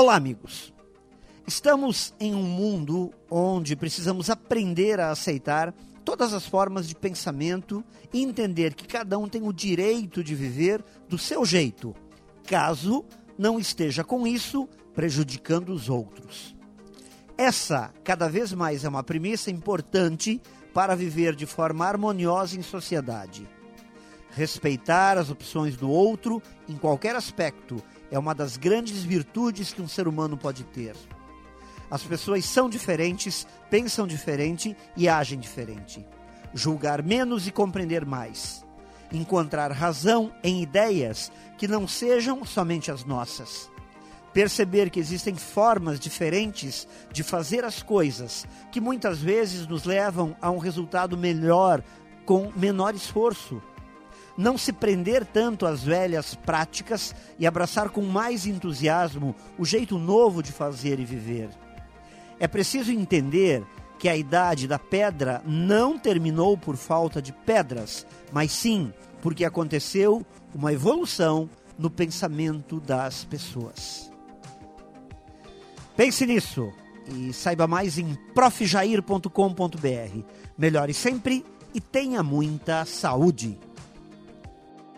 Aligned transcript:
Olá, 0.00 0.14
amigos. 0.14 0.72
Estamos 1.44 2.14
em 2.20 2.32
um 2.32 2.44
mundo 2.44 3.12
onde 3.28 3.74
precisamos 3.74 4.30
aprender 4.30 5.00
a 5.00 5.10
aceitar 5.10 5.74
todas 6.04 6.32
as 6.32 6.46
formas 6.46 6.86
de 6.86 6.94
pensamento 6.94 7.84
e 8.12 8.22
entender 8.22 8.74
que 8.74 8.86
cada 8.86 9.18
um 9.18 9.28
tem 9.28 9.42
o 9.42 9.52
direito 9.52 10.22
de 10.22 10.36
viver 10.36 10.84
do 11.08 11.18
seu 11.18 11.44
jeito, 11.44 11.96
caso 12.46 13.04
não 13.36 13.58
esteja 13.58 14.04
com 14.04 14.24
isso 14.24 14.68
prejudicando 14.94 15.70
os 15.70 15.88
outros. 15.88 16.54
Essa, 17.36 17.92
cada 18.04 18.28
vez 18.28 18.52
mais, 18.52 18.84
é 18.84 18.88
uma 18.88 19.02
premissa 19.02 19.50
importante 19.50 20.40
para 20.72 20.94
viver 20.94 21.34
de 21.34 21.44
forma 21.44 21.84
harmoniosa 21.84 22.56
em 22.56 22.62
sociedade. 22.62 23.48
Respeitar 24.38 25.18
as 25.18 25.30
opções 25.30 25.76
do 25.76 25.90
outro 25.90 26.40
em 26.68 26.76
qualquer 26.76 27.16
aspecto 27.16 27.82
é 28.08 28.16
uma 28.16 28.32
das 28.32 28.56
grandes 28.56 29.02
virtudes 29.02 29.72
que 29.72 29.82
um 29.82 29.88
ser 29.88 30.06
humano 30.06 30.36
pode 30.36 30.62
ter. 30.62 30.94
As 31.90 32.04
pessoas 32.04 32.44
são 32.44 32.70
diferentes, 32.70 33.48
pensam 33.68 34.06
diferente 34.06 34.76
e 34.96 35.08
agem 35.08 35.40
diferente. 35.40 36.06
Julgar 36.54 37.02
menos 37.02 37.48
e 37.48 37.50
compreender 37.50 38.06
mais. 38.06 38.64
Encontrar 39.12 39.72
razão 39.72 40.32
em 40.44 40.62
ideias 40.62 41.32
que 41.56 41.66
não 41.66 41.88
sejam 41.88 42.44
somente 42.44 42.92
as 42.92 43.04
nossas. 43.04 43.68
Perceber 44.32 44.88
que 44.88 45.00
existem 45.00 45.34
formas 45.34 45.98
diferentes 45.98 46.86
de 47.10 47.24
fazer 47.24 47.64
as 47.64 47.82
coisas 47.82 48.46
que 48.70 48.80
muitas 48.80 49.18
vezes 49.18 49.66
nos 49.66 49.82
levam 49.82 50.36
a 50.40 50.48
um 50.48 50.58
resultado 50.58 51.18
melhor 51.18 51.82
com 52.24 52.52
menor 52.54 52.94
esforço 52.94 53.60
não 54.38 54.56
se 54.56 54.72
prender 54.72 55.26
tanto 55.26 55.66
às 55.66 55.82
velhas 55.82 56.36
práticas 56.36 57.12
e 57.40 57.46
abraçar 57.46 57.90
com 57.90 58.02
mais 58.02 58.46
entusiasmo 58.46 59.34
o 59.58 59.64
jeito 59.64 59.98
novo 59.98 60.40
de 60.42 60.52
fazer 60.52 61.00
e 61.00 61.04
viver. 61.04 61.50
É 62.38 62.46
preciso 62.46 62.92
entender 62.92 63.66
que 63.98 64.08
a 64.08 64.16
idade 64.16 64.68
da 64.68 64.78
pedra 64.78 65.42
não 65.44 65.98
terminou 65.98 66.56
por 66.56 66.76
falta 66.76 67.20
de 67.20 67.32
pedras, 67.32 68.06
mas 68.32 68.52
sim 68.52 68.92
porque 69.20 69.44
aconteceu 69.44 70.24
uma 70.54 70.72
evolução 70.72 71.50
no 71.76 71.90
pensamento 71.90 72.78
das 72.78 73.24
pessoas. 73.24 74.08
Pense 75.96 76.24
nisso 76.24 76.72
e 77.12 77.32
saiba 77.32 77.66
mais 77.66 77.98
em 77.98 78.14
profjair.com.br. 78.32 80.22
Melhore 80.56 80.94
sempre 80.94 81.44
e 81.74 81.80
tenha 81.80 82.22
muita 82.22 82.84
saúde. 82.84 83.58